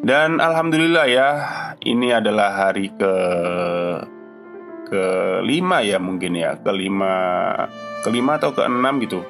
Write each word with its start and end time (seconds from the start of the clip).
dan 0.00 0.40
alhamdulillah 0.40 1.06
ya, 1.12 1.30
ini 1.84 2.08
adalah 2.08 2.56
hari 2.56 2.88
ke 2.96 3.14
kelima 4.88 5.84
ya 5.84 6.00
mungkin 6.00 6.40
ya, 6.40 6.56
kelima 6.64 7.12
kelima 8.00 8.40
atau 8.40 8.56
keenam 8.56 8.96
gitu 9.04 9.20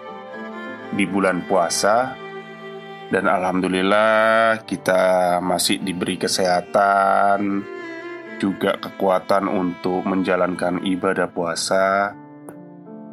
di 0.94 1.04
bulan 1.10 1.42
puasa. 1.50 2.14
Dan 3.10 3.26
alhamdulillah 3.26 4.62
kita 4.62 5.42
masih 5.42 5.82
diberi 5.82 6.14
kesehatan 6.14 7.66
juga 8.38 8.78
kekuatan 8.78 9.50
untuk 9.50 10.06
menjalankan 10.06 10.86
ibadah 10.86 11.26
puasa. 11.34 12.14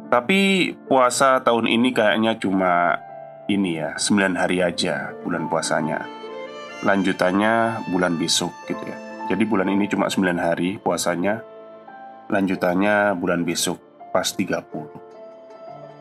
Tapi 0.06 0.72
puasa 0.86 1.42
tahun 1.42 1.66
ini 1.66 1.90
kayaknya 1.90 2.38
cuma 2.38 3.02
ini 3.50 3.82
ya, 3.82 3.98
9 3.98 4.38
hari 4.38 4.62
aja 4.62 5.10
bulan 5.26 5.50
puasanya 5.50 6.17
lanjutannya 6.82 7.86
bulan 7.90 8.14
besok 8.14 8.54
gitu 8.70 8.82
ya. 8.82 8.96
Jadi 9.28 9.42
bulan 9.44 9.68
ini 9.68 9.90
cuma 9.90 10.08
9 10.08 10.24
hari 10.38 10.78
puasanya. 10.80 11.42
Lanjutannya 12.28 13.16
bulan 13.16 13.42
besok 13.42 13.80
pas 14.12 14.24
30. 14.24 14.64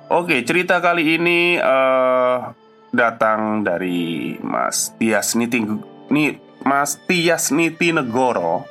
Oke, 0.08 0.40
cerita 0.48 0.80
kali 0.80 1.20
ini 1.20 1.60
uh, 1.60 2.52
datang 2.96 3.64
dari 3.64 4.40
Mas 4.40 4.96
Tias 4.96 5.36
Niti 5.36 5.60
nih 6.08 6.64
Mas 6.64 6.96
Tias 7.04 7.52
Niti 7.52 7.92
Negoro. 7.92 8.64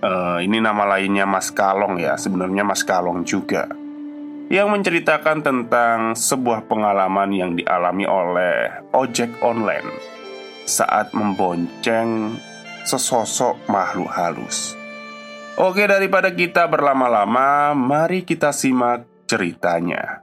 Uh, 0.00 0.40
ini 0.40 0.64
nama 0.64 0.96
lainnya 0.96 1.28
Mas 1.28 1.52
Kalong 1.52 2.00
ya, 2.00 2.16
sebenarnya 2.16 2.64
Mas 2.64 2.80
Kalong 2.80 3.20
juga. 3.28 3.68
Yang 4.48 4.68
menceritakan 4.72 5.44
tentang 5.44 6.16
sebuah 6.16 6.64
pengalaman 6.64 7.28
yang 7.36 7.52
dialami 7.52 8.08
oleh 8.08 8.80
ojek 8.96 9.44
online 9.44 10.19
saat 10.70 11.10
membonceng 11.10 12.38
sesosok 12.86 13.66
makhluk 13.66 14.06
halus. 14.14 14.78
Oke, 15.58 15.84
daripada 15.90 16.30
kita 16.30 16.70
berlama-lama, 16.70 17.74
mari 17.74 18.22
kita 18.22 18.54
simak 18.54 19.04
ceritanya. 19.26 20.22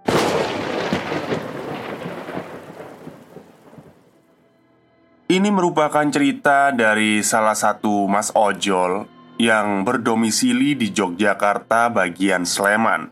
Ini 5.28 5.52
merupakan 5.52 6.08
cerita 6.08 6.72
dari 6.72 7.20
salah 7.20 7.52
satu 7.52 8.08
Mas 8.08 8.32
Ojol 8.32 9.04
yang 9.36 9.84
berdomisili 9.84 10.74
di 10.74 10.96
Yogyakarta 10.96 11.92
bagian 11.92 12.48
Sleman. 12.48 13.12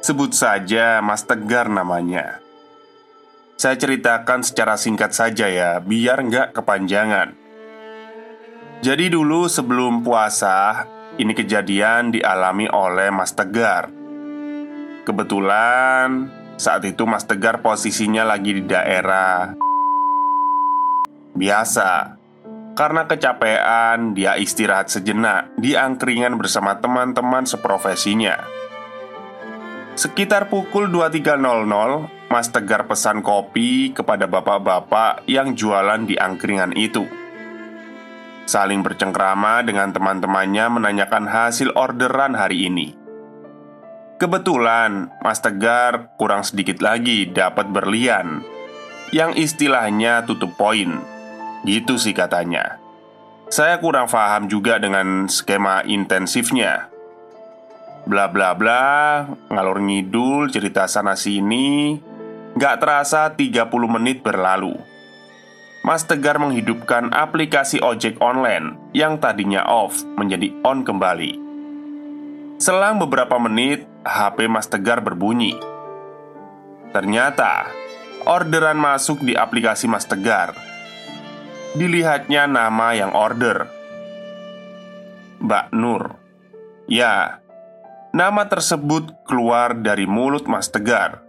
Sebut 0.00 0.32
saja 0.32 1.04
Mas 1.04 1.28
Tegar 1.28 1.68
namanya. 1.68 2.47
Saya 3.58 3.74
ceritakan 3.74 4.46
secara 4.46 4.78
singkat 4.78 5.10
saja 5.10 5.50
ya, 5.50 5.82
biar 5.82 6.22
nggak 6.22 6.54
kepanjangan. 6.54 7.34
Jadi 8.86 9.10
dulu 9.10 9.50
sebelum 9.50 10.06
puasa, 10.06 10.86
ini 11.18 11.34
kejadian 11.34 12.14
dialami 12.14 12.70
oleh 12.70 13.10
Mas 13.10 13.34
Tegar. 13.34 13.90
Kebetulan 15.02 16.30
saat 16.54 16.86
itu 16.86 17.02
Mas 17.02 17.26
Tegar 17.26 17.58
posisinya 17.58 18.22
lagi 18.22 18.54
di 18.54 18.62
daerah 18.62 19.58
biasa. 21.34 22.14
Karena 22.78 23.10
kecapean, 23.10 24.14
dia 24.14 24.38
istirahat 24.38 24.86
sejenak 24.86 25.50
di 25.58 25.74
angkringan 25.74 26.38
bersama 26.38 26.78
teman-teman 26.78 27.42
seprofesinya. 27.42 28.38
Sekitar 29.98 30.46
pukul 30.46 30.86
23.00, 30.86 32.17
Mas 32.28 32.52
Tegar 32.52 32.84
pesan 32.84 33.24
kopi 33.24 33.96
kepada 33.96 34.28
bapak-bapak 34.28 35.24
yang 35.24 35.56
jualan 35.56 36.04
di 36.04 36.20
angkringan 36.20 36.76
itu. 36.76 37.08
Saling 38.44 38.84
bercengkrama 38.84 39.64
dengan 39.64 39.96
teman-temannya 39.96 40.68
menanyakan 40.68 41.24
hasil 41.24 41.72
orderan 41.72 42.36
hari 42.36 42.68
ini. 42.68 42.92
Kebetulan, 44.20 45.08
Mas 45.24 45.40
Tegar 45.40 46.12
kurang 46.20 46.44
sedikit 46.44 46.84
lagi 46.84 47.32
dapat 47.32 47.72
berlian 47.72 48.44
yang 49.08 49.32
istilahnya 49.32 50.28
tutup 50.28 50.52
poin. 50.60 51.00
Gitu 51.64 51.96
sih 51.96 52.12
katanya. 52.12 52.76
Saya 53.48 53.80
kurang 53.80 54.04
paham 54.04 54.52
juga 54.52 54.76
dengan 54.76 55.32
skema 55.32 55.80
intensifnya. 55.88 56.92
Bla 58.04 58.28
bla 58.28 58.52
bla, 58.52 59.24
ngalor 59.48 59.80
ngidul 59.80 60.52
cerita 60.52 60.84
sana 60.88 61.16
sini, 61.16 62.00
Gak 62.58 62.82
terasa 62.82 63.30
30 63.38 63.70
menit 63.86 64.18
berlalu 64.26 64.74
Mas 65.86 66.02
Tegar 66.02 66.42
menghidupkan 66.42 67.14
aplikasi 67.14 67.78
ojek 67.78 68.18
online 68.18 68.74
yang 68.90 69.14
tadinya 69.22 69.62
off 69.62 70.02
menjadi 70.18 70.50
on 70.66 70.82
kembali. 70.82 71.38
Selang 72.58 72.98
beberapa 72.98 73.38
menit, 73.38 73.86
HP 74.02 74.50
Mas 74.50 74.66
Tegar 74.66 74.98
berbunyi. 74.98 75.54
Ternyata 76.90 77.70
orderan 78.26 78.74
masuk 78.74 79.22
di 79.22 79.38
aplikasi 79.38 79.86
Mas 79.86 80.02
Tegar. 80.04 80.58
Dilihatnya 81.78 82.50
nama 82.50 82.98
yang 82.98 83.14
order, 83.14 83.70
Mbak 85.38 85.66
Nur. 85.78 86.18
Ya, 86.90 87.38
nama 88.10 88.50
tersebut 88.50 89.14
keluar 89.30 89.78
dari 89.78 90.10
mulut 90.10 90.50
Mas 90.50 90.66
Tegar 90.66 91.27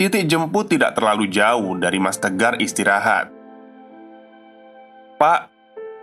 Titik 0.00 0.24
jemput 0.32 0.72
tidak 0.72 0.96
terlalu 0.96 1.28
jauh 1.28 1.76
dari 1.76 2.00
Mas 2.00 2.16
Tegar 2.16 2.56
istirahat. 2.56 3.28
Pak, 5.20 5.52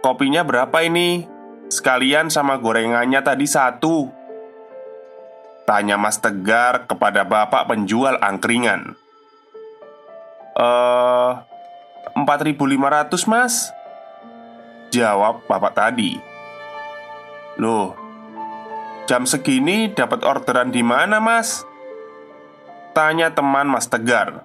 kopinya 0.06 0.46
berapa 0.46 0.86
ini? 0.86 1.26
Sekalian 1.66 2.30
sama 2.30 2.62
gorengannya 2.62 3.26
tadi 3.26 3.50
satu. 3.50 4.14
Tanya 5.66 5.98
Mas 5.98 6.22
Tegar 6.22 6.86
kepada 6.86 7.26
bapak 7.26 7.74
penjual 7.74 8.22
angkringan. 8.22 8.94
Eh, 10.54 11.32
4500 12.14 13.30
mas 13.30 13.70
Jawab 14.90 15.46
bapak 15.46 15.78
tadi 15.78 16.18
Loh, 17.62 17.94
jam 19.06 19.30
segini 19.30 19.94
dapat 19.94 20.26
orderan 20.26 20.74
di 20.74 20.82
mana 20.82 21.22
mas? 21.22 21.62
Tanya 22.98 23.30
teman 23.30 23.70
Mas 23.70 23.86
Tegar. 23.86 24.42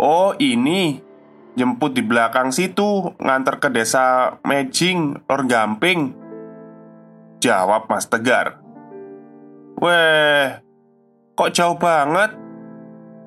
Oh 0.00 0.32
ini 0.40 1.04
Jemput 1.52 1.92
di 1.92 2.00
belakang 2.00 2.56
situ 2.56 3.12
Ngantar 3.20 3.60
ke 3.60 3.68
desa 3.68 4.40
Mejing 4.40 5.20
Lor 5.28 5.44
Gamping. 5.44 6.16
Jawab 7.44 7.92
Mas 7.92 8.08
Tegar. 8.08 8.64
Weh 9.76 10.56
Kok 11.36 11.52
jauh 11.52 11.76
banget? 11.76 12.32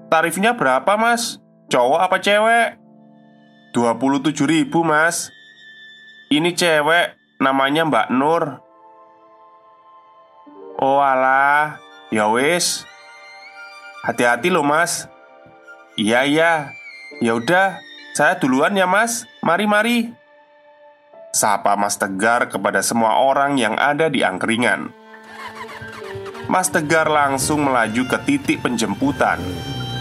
Tarifnya 0.10 0.57
berapa 0.57 0.98
mas? 0.98 1.38
Cowok 1.69 2.10
apa 2.10 2.18
cewek? 2.18 2.81
27 3.77 4.50
ribu 4.50 4.81
mas. 4.81 5.30
Ini 6.33 6.57
cewek 6.57 7.13
Namanya 7.38 7.86
Mbak 7.86 8.07
Nur. 8.18 8.66
Oh 10.81 11.06
alah. 11.06 11.77
Ya 12.10 12.25
wis 12.33 12.89
Hati-hati 14.00 14.48
loh 14.48 14.63
mas. 14.63 15.12
Iya 16.00 16.24
iya. 16.24 16.54
Ya 17.19 17.36
udah 17.36 17.84
Saya 18.16 18.40
duluan 18.40 18.75
ya 18.75 18.88
mas. 18.88 19.28
Mari 19.44 19.66
mari. 19.68 19.98
Sapa 21.30 21.78
Mas 21.78 21.94
Tegar 21.94 22.50
kepada 22.50 22.81
semua 22.81 23.22
orang 23.22 23.60
yang 23.60 23.78
ada 23.78 24.10
di 24.10 24.25
angkringan. 24.25 24.90
Mas 26.50 26.74
Tegar 26.74 27.06
langsung 27.06 27.62
melaju 27.62 28.10
ke 28.10 28.18
titik 28.25 28.66
penjemputan 28.66 29.38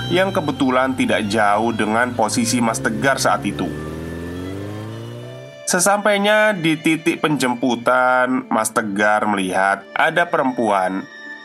Yang 0.08 0.40
kebetulan 0.40 0.96
tidak 0.96 1.28
jauh 1.28 1.68
dengan 1.76 2.16
posisi 2.16 2.64
Mas 2.64 2.80
Tegar 2.80 3.20
saat 3.20 3.44
itu. 3.44 3.68
Sesampainya 5.68 6.56
di 6.56 6.80
titik 6.80 7.20
penjemputan, 7.20 8.48
Mas 8.48 8.72
Tegar 8.72 9.28
melihat 9.28 9.84
ada 9.92 10.24
perempuan 10.24 11.04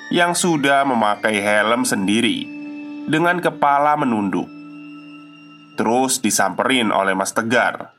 yang 0.10 0.36
sudah 0.36 0.84
memakai 0.84 1.40
helm 1.40 1.88
sendiri 1.88 2.48
dengan 3.08 3.40
kepala 3.40 3.96
menunduk. 3.96 4.50
Terus 5.80 6.20
disamperin 6.20 6.90
oleh 6.90 7.16
Mas 7.16 7.32
Tegar. 7.32 7.96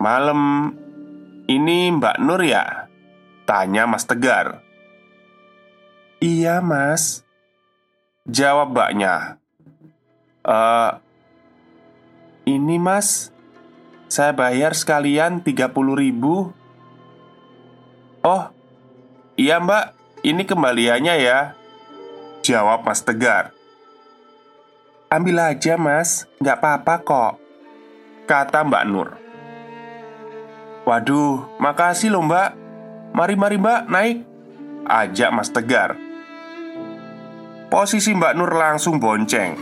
"Malam 0.00 0.72
ini 1.46 1.92
Mbak 1.94 2.16
Nur 2.22 2.42
ya?" 2.42 2.88
tanya 3.46 3.84
Mas 3.86 4.08
Tegar. 4.08 4.62
"Iya, 6.22 6.58
Mas." 6.64 7.26
Jawab 8.28 8.76
mbaknya. 8.76 9.40
"Eh, 10.44 10.92
ini 12.46 12.76
Mas, 12.76 13.32
saya 14.06 14.36
bayar 14.36 14.76
sekalian 14.76 15.40
30 15.42 15.96
ribu 15.96 16.52
Oh, 18.20 18.52
iya 19.40 19.56
mbak, 19.56 19.96
ini 20.20 20.42
kembaliannya 20.44 21.14
ya. 21.20 21.40
Jawab 22.40 22.84
Mas 22.84 23.04
Tegar. 23.04 23.52
Ambil 25.10 25.42
aja 25.42 25.74
mas, 25.74 26.30
nggak 26.38 26.62
apa-apa 26.62 26.94
kok 27.02 27.32
Kata 28.30 28.62
Mbak 28.62 28.84
Nur. 28.86 29.08
Waduh, 30.86 31.50
makasih 31.58 32.14
loh 32.14 32.22
mbak. 32.22 32.54
Mari-mari 33.10 33.58
mbak, 33.58 33.90
naik 33.90 34.22
Ajak 34.86 35.30
Mas 35.34 35.50
Tegar. 35.50 35.98
Posisi 37.70 38.14
Mbak 38.14 38.34
Nur 38.38 38.54
langsung 38.54 39.02
bonceng. 39.02 39.58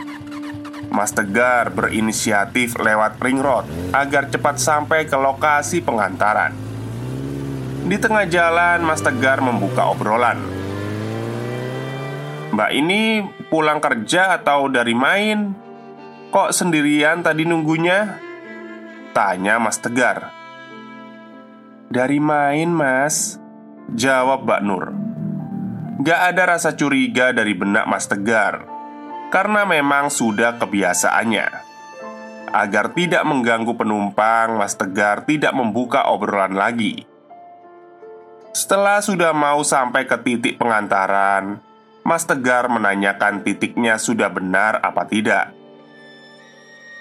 Mas 0.89 1.13
Tegar 1.13 1.73
berinisiatif 1.73 2.77
lewat 2.81 3.21
ring 3.21 3.41
road 3.41 3.65
agar 3.93 4.29
cepat 4.33 4.57
sampai 4.57 5.05
ke 5.05 5.17
lokasi 5.17 5.85
pengantaran. 5.85 6.68
Di 7.89 7.97
tengah 7.97 8.29
jalan, 8.29 8.85
Mas 8.85 9.01
Tegar 9.01 9.41
membuka 9.41 9.89
obrolan. 9.89 10.37
"Mbak 12.53 12.71
ini 12.77 13.25
pulang 13.49 13.81
kerja 13.81 14.37
atau 14.37 14.69
dari 14.69 14.93
main? 14.93 15.57
Kok 16.29 16.53
sendirian 16.53 17.25
tadi 17.25 17.49
nunggunya?" 17.49 18.21
tanya 19.17 19.57
Mas 19.57 19.81
Tegar. 19.81 20.29
"Dari 21.89 22.21
main, 22.21 22.69
Mas," 22.69 23.41
jawab 23.97 24.45
Mbak 24.45 24.61
Nur. 24.69 24.85
Gak 26.05 26.21
ada 26.37 26.61
rasa 26.61 26.77
curiga 26.77 27.33
dari 27.33 27.57
benak 27.57 27.89
Mas 27.89 28.05
Tegar 28.05 28.69
karena 29.33 29.65
memang 29.65 30.13
sudah 30.13 30.61
kebiasaannya. 30.61 31.49
Agar 32.53 32.93
tidak 32.93 33.25
mengganggu 33.25 33.73
penumpang, 33.73 34.61
Mas 34.61 34.77
Tegar 34.77 35.25
tidak 35.25 35.57
membuka 35.57 36.05
obrolan 36.13 36.53
lagi. 36.53 37.08
Setelah 38.69 39.01
sudah 39.01 39.33
mau 39.33 39.65
sampai 39.65 40.05
ke 40.05 40.21
titik 40.21 40.61
pengantaran, 40.61 41.57
Mas 42.05 42.29
Tegar 42.29 42.69
menanyakan 42.69 43.41
titiknya 43.41 43.97
sudah 43.97 44.29
benar 44.29 44.85
apa 44.85 45.09
tidak. 45.09 45.57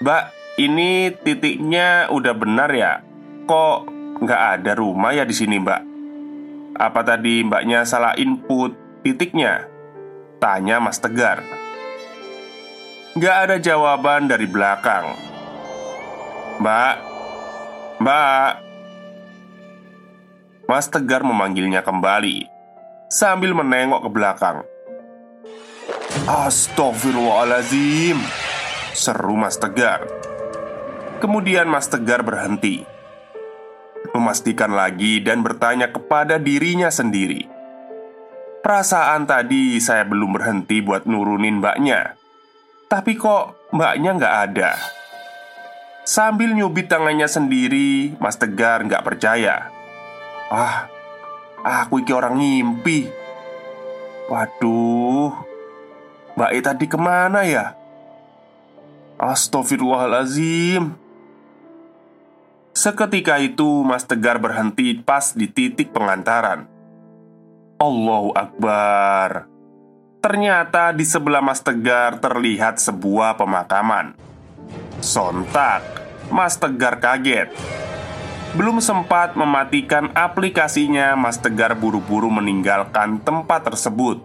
"Mbak, 0.00 0.24
ini 0.64 1.12
titiknya 1.12 2.08
udah 2.08 2.32
benar 2.32 2.72
ya? 2.72 3.04
Kok 3.44 3.84
nggak 4.24 4.42
ada 4.56 4.72
rumah 4.72 5.12
ya 5.12 5.28
di 5.28 5.36
sini, 5.36 5.60
Mbak? 5.60 5.82
Apa 6.80 7.04
tadi 7.04 7.44
mbaknya 7.44 7.84
salah 7.84 8.16
input 8.16 8.72
titiknya?" 9.04 9.68
Tanya 10.40 10.80
Mas 10.80 10.96
Tegar. 10.96 11.44
Gak 13.12 13.36
ada 13.44 13.56
jawaban 13.60 14.24
dari 14.24 14.48
belakang 14.48 15.12
Mbak 16.64 16.94
Mbak 18.00 18.67
Mas 20.68 20.84
Tegar 20.92 21.24
memanggilnya 21.24 21.80
kembali 21.80 22.44
Sambil 23.08 23.56
menengok 23.56 24.04
ke 24.04 24.10
belakang. 24.12 24.68
Astagfirullahaladzim 26.28 28.20
Seru 28.92 29.32
Mas 29.40 29.56
Tegar. 29.56 30.04
Kemudian 31.24 31.72
Mas 31.72 31.88
Tegar 31.88 32.20
berhenti 32.20 32.84
Memastikan 34.12 34.76
lagi 34.76 35.24
dan 35.24 35.40
bertanya 35.40 35.88
kepada 35.88 36.36
dirinya 36.36 36.92
sendiri. 36.92 37.48
Perasaan 38.60 39.24
tadi 39.24 39.80
saya 39.80 40.04
belum 40.04 40.36
berhenti 40.36 40.84
buat 40.84 41.08
nurunin 41.08 41.64
mbaknya 41.64 42.12
tapi 42.92 43.16
kok 43.16 43.72
mbaknya 43.72 44.20
nggak 44.20 44.36
ada? 44.52 44.76
Sambil 46.04 46.52
nyubit 46.52 46.92
tangannya 46.92 47.24
sendiri 47.24 48.20
Mas 48.20 48.36
Tegar 48.36 48.84
nggak 48.84 49.00
percaya 49.00 49.77
Ah, 50.48 50.88
aku 51.60 52.00
iki 52.00 52.12
orang 52.16 52.40
ngimpi 52.40 53.12
Waduh 54.32 55.32
Mbak 56.36 56.50
E 56.56 56.60
tadi 56.64 56.84
ke 56.88 56.96
mana 56.96 57.44
ya? 57.44 57.76
Astagfirullahalazim 59.20 60.96
Seketika 62.72 63.36
itu 63.42 63.84
Mas 63.84 64.08
Tegar 64.08 64.40
berhenti 64.40 64.96
pas 64.96 65.36
di 65.36 65.50
titik 65.52 65.92
pengantaran 65.92 66.64
Allahu 67.76 68.32
Akbar 68.32 69.58
Ternyata 70.18 70.90
di 70.90 71.06
sebelah 71.06 71.38
Mas 71.38 71.62
Tegar 71.62 72.18
terlihat 72.18 72.82
sebuah 72.82 73.38
pemakaman. 73.38 74.18
Sontak, 74.98 75.86
Mas 76.26 76.58
Tegar 76.58 76.98
kaget. 76.98 77.54
Belum 78.56 78.80
sempat 78.80 79.36
mematikan 79.36 80.08
aplikasinya, 80.16 81.12
Mas 81.20 81.36
Tegar 81.36 81.76
buru-buru 81.76 82.32
meninggalkan 82.32 83.20
tempat 83.20 83.68
tersebut 83.68 84.24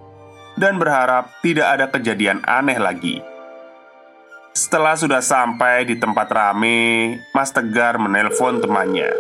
dan 0.56 0.80
berharap 0.80 1.28
tidak 1.44 1.68
ada 1.68 1.86
kejadian 1.92 2.40
aneh 2.48 2.80
lagi. 2.80 3.20
Setelah 4.56 4.96
sudah 4.96 5.20
sampai 5.20 5.84
di 5.84 6.00
tempat 6.00 6.32
rame, 6.32 7.20
Mas 7.36 7.52
Tegar 7.52 8.00
menelpon 8.00 8.64
temannya. 8.64 9.12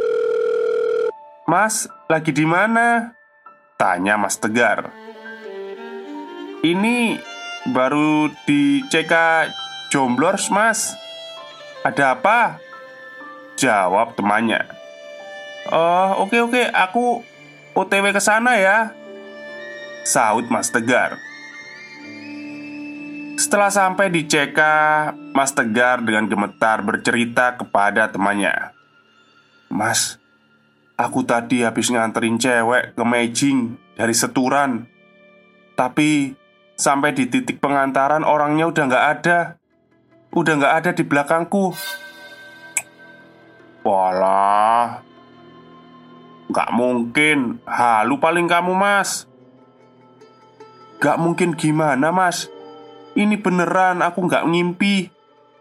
"Mas, 1.51 1.91
lagi 2.07 2.31
di 2.31 2.47
mana?" 2.47 3.11
tanya 3.75 4.15
Mas 4.15 4.39
Tegar. 4.39 4.87
Ini 6.63 7.19
baru 7.75 8.31
di 8.47 8.87
CK 8.87 9.11
Jomblors 9.91 10.47
mas 10.47 10.95
Ada 11.83 12.15
apa? 12.15 12.55
Jawab 13.59 14.15
temannya 14.15 14.82
Oh 15.71 16.27
oke 16.27 16.37
oke. 16.43 16.63
Aku 16.71 17.23
OTW 17.77 18.11
ke 18.11 18.21
sana 18.23 18.59
ya. 18.59 18.91
Saut 20.03 20.47
Mas 20.51 20.67
Tegar. 20.73 21.15
Setelah 23.39 23.71
sampai 23.71 24.11
di 24.11 24.27
CK 24.27 24.59
Mas 25.31 25.55
Tegar 25.55 26.03
dengan 26.03 26.27
gemetar 26.27 26.83
bercerita 26.83 27.55
kepada 27.55 28.11
temannya. 28.11 28.75
Mas 29.71 30.19
Aku 30.93 31.25
tadi 31.25 31.65
habis 31.65 31.89
nganterin 31.89 32.37
cewek 32.37 32.93
ke 32.93 33.03
Mejing 33.03 33.75
dari 33.97 34.13
Seturan. 34.13 34.85
Tapi 35.73 36.37
Sampai 36.73 37.13
di 37.13 37.29
titik 37.29 37.61
pengantaran 37.61 38.25
orangnya 38.25 38.65
udah 38.65 38.83
nggak 38.89 39.05
ada. 39.17 39.39
Udah 40.33 40.53
nggak 40.57 40.75
ada 40.81 40.89
di 40.97 41.03
belakangku. 41.05 41.71
Walah 43.85 45.12
Gak 46.51 46.69
mungkin 46.75 47.63
Halu 47.63 48.19
paling 48.19 48.49
kamu 48.49 48.75
mas 48.75 49.29
Gak 50.99 51.19
mungkin 51.21 51.55
gimana 51.55 52.11
mas 52.11 52.51
Ini 53.15 53.39
beneran 53.39 54.03
aku 54.03 54.27
gak 54.27 54.47
ngimpi 54.49 55.07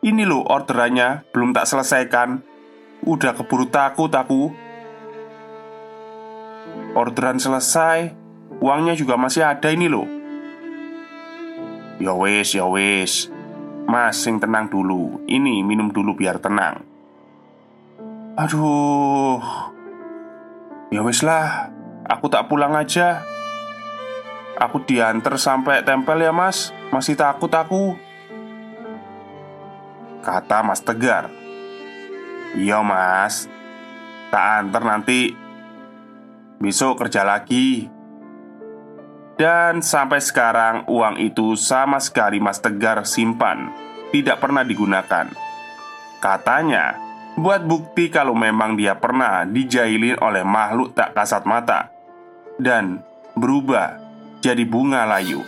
Ini 0.03 0.23
loh 0.27 0.43
orderannya 0.43 1.29
Belum 1.31 1.55
tak 1.55 1.69
selesaikan 1.71 2.43
Udah 3.07 3.37
keburu 3.37 3.71
takut 3.71 4.11
aku 4.11 4.51
Orderan 6.97 7.39
selesai 7.39 8.15
Uangnya 8.59 8.99
juga 8.99 9.15
masih 9.15 9.47
ada 9.47 9.71
ini 9.71 9.87
loh 9.87 10.23
Ya 12.03 12.19
wis, 12.19 12.51
ya 12.51 12.67
wis. 12.67 13.31
Mas, 13.87 14.19
sing 14.19 14.43
tenang 14.43 14.67
dulu. 14.67 15.23
Ini 15.31 15.63
minum 15.63 15.95
dulu 15.95 16.19
biar 16.19 16.43
tenang. 16.43 16.83
Aduh. 18.35 19.39
Ya 20.93 21.01
wis 21.01 21.25
lah, 21.25 21.73
aku 22.05 22.29
tak 22.29 22.53
pulang 22.53 22.77
aja. 22.77 23.25
Aku 24.61 24.85
diantar 24.85 25.41
sampai 25.41 25.81
tempel 25.81 26.21
ya, 26.21 26.31
Mas. 26.31 26.71
Masih 26.93 27.17
takut 27.17 27.49
aku. 27.49 27.97
Kata 30.23 30.63
Mas 30.63 30.79
Tegar 30.79 31.27
Iya 32.55 32.79
mas 32.81 33.51
Tak 34.31 34.45
antar 34.63 34.83
nanti 34.87 35.35
Besok 36.63 37.03
kerja 37.03 37.27
lagi 37.27 37.91
Dan 39.35 39.83
sampai 39.83 40.23
sekarang 40.23 40.87
uang 40.87 41.19
itu 41.19 41.59
sama 41.59 41.99
sekali 41.99 42.39
Mas 42.39 42.63
Tegar 42.63 43.03
simpan 43.03 43.75
Tidak 44.15 44.39
pernah 44.39 44.63
digunakan 44.63 45.27
Katanya 46.23 47.12
Buat 47.33 47.65
bukti 47.65 48.13
kalau 48.13 48.37
memang 48.37 48.77
dia 48.77 48.93
pernah 48.93 49.49
dijailin 49.49 50.21
oleh 50.21 50.45
makhluk 50.45 50.93
tak 50.93 51.17
kasat 51.17 51.49
mata. 51.49 51.89
Dan 52.61 53.01
berubah 53.33 53.97
jadi 54.45 54.63
bunga 54.69 55.09
layu. 55.09 55.41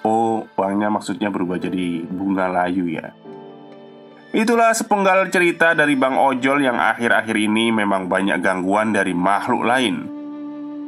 Oh, 0.00 0.48
uangnya 0.56 0.88
maksudnya 0.88 1.28
berubah 1.28 1.60
jadi 1.60 2.08
bunga 2.08 2.48
layu 2.48 2.88
ya. 2.88 3.12
Itulah 4.32 4.72
sepenggal 4.72 5.28
cerita 5.28 5.76
dari 5.76 5.92
Bang 5.98 6.16
Ojol 6.16 6.64
yang 6.64 6.80
akhir-akhir 6.80 7.36
ini 7.36 7.68
memang 7.68 8.08
banyak 8.08 8.40
gangguan 8.40 8.96
dari 8.96 9.12
makhluk 9.12 9.66
lain. 9.66 10.08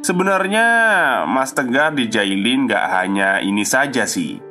Sebenarnya 0.03 0.65
Mas 1.29 1.55
Tegar 1.55 1.95
di 1.95 2.11
Jailin 2.11 2.67
gak 2.67 2.85
hanya 2.91 3.39
ini 3.39 3.63
saja 3.63 4.03
sih 4.03 4.42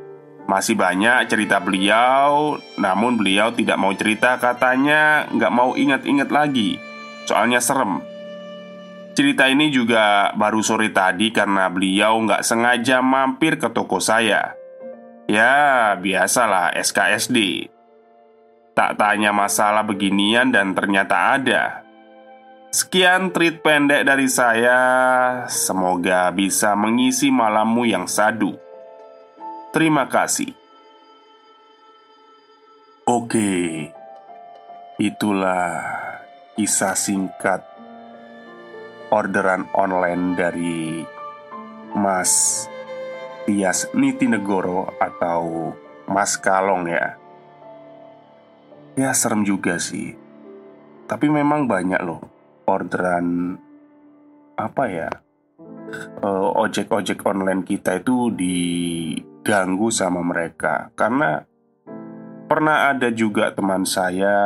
Masih 0.51 0.75
banyak 0.75 1.31
cerita 1.31 1.63
beliau 1.63 2.59
Namun 2.75 3.15
beliau 3.15 3.55
tidak 3.55 3.79
mau 3.79 3.95
cerita 3.95 4.37
katanya 4.43 5.31
Gak 5.31 5.53
mau 5.55 5.79
ingat-ingat 5.79 6.29
lagi. 6.29 6.77
Soalnya 7.27 7.63
serem. 7.63 8.03
Cerita 9.13 9.45
ini 9.45 9.69
juga 9.69 10.33
baru 10.33 10.65
sore 10.65 10.89
tadi 10.89 11.29
karena 11.29 11.69
beliau 11.69 12.17
nggak 12.25 12.41
sengaja 12.41 13.05
mampir 13.05 13.61
ke 13.61 13.69
toko 13.69 14.01
saya. 14.01 14.57
Ya, 15.29 15.93
biasalah 16.01 16.73
SKSD 16.81 17.69
Tak 18.73 18.97
tanya 18.97 19.37
masalah 19.37 19.85
beginian 19.85 20.49
dan 20.49 20.73
ternyata 20.73 21.37
ada. 21.37 21.85
Sekian 22.73 23.37
tweet 23.37 23.61
pendek 23.61 24.09
dari 24.09 24.33
saya. 24.33 24.81
Semoga 25.45 26.33
bisa 26.33 26.73
mengisi 26.73 27.29
malammu 27.29 27.85
yang 27.85 28.09
sadu 28.09 28.62
Terima 29.73 30.05
kasih. 30.05 30.53
Oke 33.09 33.89
Itulah 35.01 35.81
kisah 36.53 36.93
singkat 36.93 37.65
Orderan 39.09 39.65
online 39.73 40.37
dari 40.37 41.01
Mas 41.97 42.65
Tias 43.49 43.89
Nitinegoro 43.97 44.93
atau 45.01 45.73
Mas 46.05 46.37
Kalong 46.37 46.93
ya. 46.93 47.17
Ya 48.93 49.17
serem 49.17 49.49
juga 49.49 49.81
sih. 49.81 50.13
Tapi 51.09 51.33
memang 51.33 51.65
banyak 51.65 52.01
loh 52.05 52.21
Orderan 52.69 53.57
Apa 54.53 54.85
ya 54.93 55.09
eh, 56.21 56.49
Ojek-ojek 56.61 57.25
online 57.25 57.65
kita 57.65 58.05
itu 58.05 58.29
diganggu 59.43 59.91
sama 59.91 60.23
mereka 60.23 60.95
Karena 60.95 61.43
Pernah 62.47 62.95
ada 62.95 63.11
juga 63.11 63.51
teman 63.51 63.83
saya 63.83 64.39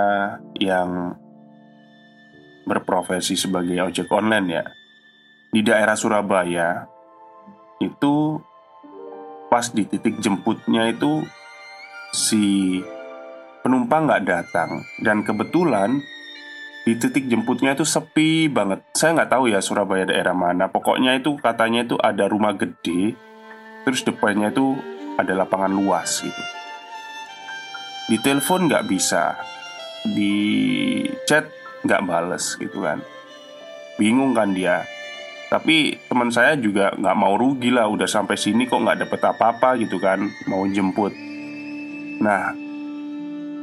Yang 0.56 1.20
Berprofesi 2.64 3.36
sebagai 3.36 3.76
ojek 3.84 4.08
online 4.08 4.48
ya 4.48 4.64
Di 5.52 5.60
daerah 5.60 5.92
Surabaya 6.00 6.88
Itu 7.76 8.40
Pas 9.52 9.68
di 9.68 9.84
titik 9.84 10.16
jemputnya 10.18 10.88
itu 10.88 11.22
Si 12.16 12.80
penumpang 13.60 14.06
nggak 14.06 14.24
datang 14.24 14.86
dan 15.02 15.26
kebetulan 15.26 15.98
di 16.86 16.94
titik 16.94 17.26
jemputnya 17.26 17.74
itu 17.74 17.82
sepi 17.82 18.46
banget. 18.46 18.78
Saya 18.94 19.18
nggak 19.18 19.30
tahu 19.34 19.50
ya 19.50 19.58
Surabaya 19.58 20.06
daerah 20.06 20.38
mana. 20.38 20.70
Pokoknya 20.70 21.18
itu 21.18 21.34
katanya 21.34 21.82
itu 21.82 21.98
ada 21.98 22.30
rumah 22.30 22.54
gede, 22.54 23.18
terus 23.86 24.02
depannya 24.02 24.50
itu 24.50 24.74
ada 25.14 25.32
lapangan 25.32 25.70
luas 25.70 26.20
gitu. 26.20 26.42
Di 28.10 28.18
telepon 28.18 28.66
nggak 28.66 28.86
bisa, 28.90 29.38
di 30.02 30.34
chat 31.24 31.46
nggak 31.86 32.02
bales 32.02 32.58
gitu 32.58 32.82
kan. 32.82 32.98
Bingung 33.96 34.34
kan 34.34 34.50
dia. 34.50 34.82
Tapi 35.46 35.94
teman 36.10 36.34
saya 36.34 36.58
juga 36.58 36.90
nggak 36.98 37.14
mau 37.14 37.38
rugi 37.38 37.70
lah 37.70 37.86
Udah 37.86 38.10
sampai 38.10 38.34
sini 38.34 38.66
kok 38.66 38.82
nggak 38.82 39.06
dapet 39.06 39.22
apa-apa 39.22 39.78
gitu 39.78 40.02
kan 40.02 40.26
Mau 40.50 40.66
jemput 40.66 41.14
Nah 42.18 42.50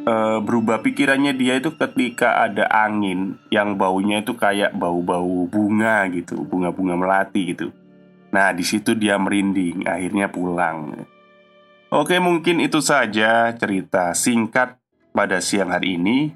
uh, 0.07 0.39
berubah 0.43 0.83
pikirannya 0.83 1.33
dia 1.35 1.59
itu 1.59 1.73
ketika 1.75 2.43
ada 2.43 2.67
angin 2.69 3.39
yang 3.49 3.75
baunya 3.79 4.21
itu 4.21 4.35
kayak 4.35 4.75
bau-bau 4.75 5.47
bunga 5.47 6.07
gitu, 6.11 6.43
bunga-bunga 6.43 6.95
melati 6.95 7.55
gitu. 7.55 7.71
Nah, 8.33 8.49
di 8.49 8.65
situ 8.65 8.97
dia 8.97 9.13
merinding, 9.21 9.85
akhirnya 9.85 10.25
pulang. 10.25 11.05
Oke, 11.93 12.17
mungkin 12.17 12.57
itu 12.57 12.81
saja 12.81 13.53
cerita 13.53 14.17
singkat 14.17 14.81
pada 15.13 15.37
siang 15.37 15.69
hari 15.69 16.01
ini. 16.01 16.33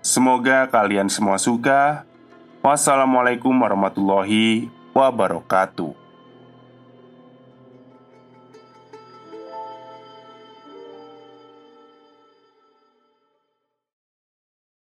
Semoga 0.00 0.64
kalian 0.72 1.12
semua 1.12 1.36
suka. 1.36 2.08
Wassalamualaikum 2.64 3.52
warahmatullahi 3.52 4.72
wabarakatuh. 4.96 6.05